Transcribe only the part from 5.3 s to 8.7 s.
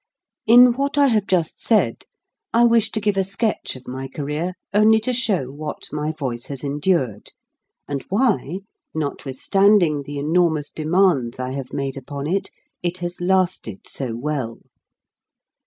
what my voice has endured, and why,